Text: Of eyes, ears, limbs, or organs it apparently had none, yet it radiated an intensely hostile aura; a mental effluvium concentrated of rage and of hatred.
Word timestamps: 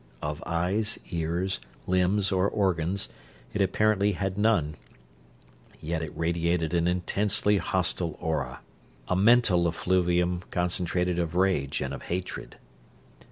Of 0.19 0.41
eyes, 0.47 0.97
ears, 1.11 1.59
limbs, 1.85 2.31
or 2.31 2.49
organs 2.49 3.07
it 3.53 3.61
apparently 3.61 4.13
had 4.13 4.35
none, 4.35 4.73
yet 5.79 6.01
it 6.01 6.11
radiated 6.17 6.73
an 6.73 6.87
intensely 6.87 7.57
hostile 7.57 8.17
aura; 8.19 8.61
a 9.07 9.15
mental 9.15 9.67
effluvium 9.67 10.41
concentrated 10.49 11.19
of 11.19 11.35
rage 11.35 11.81
and 11.81 11.93
of 11.93 12.01
hatred. 12.05 12.55